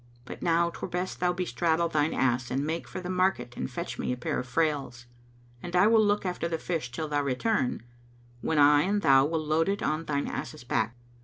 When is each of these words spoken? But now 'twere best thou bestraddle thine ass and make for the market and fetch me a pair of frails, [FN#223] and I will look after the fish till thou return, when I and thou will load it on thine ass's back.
But 0.25 0.41
now 0.41 0.71
'twere 0.71 0.89
best 0.89 1.19
thou 1.19 1.31
bestraddle 1.31 1.87
thine 1.91 2.11
ass 2.11 2.49
and 2.49 2.65
make 2.65 2.87
for 2.87 2.99
the 2.99 3.07
market 3.11 3.55
and 3.55 3.69
fetch 3.69 3.99
me 3.99 4.11
a 4.11 4.17
pair 4.17 4.39
of 4.39 4.47
frails, 4.47 5.05
[FN#223] 5.05 5.05
and 5.61 5.75
I 5.75 5.85
will 5.85 6.03
look 6.03 6.25
after 6.25 6.47
the 6.47 6.57
fish 6.57 6.91
till 6.91 7.07
thou 7.07 7.21
return, 7.21 7.83
when 8.41 8.57
I 8.57 8.81
and 8.81 9.03
thou 9.03 9.25
will 9.25 9.45
load 9.45 9.69
it 9.69 9.83
on 9.83 10.05
thine 10.05 10.25
ass's 10.27 10.63
back. 10.63 10.95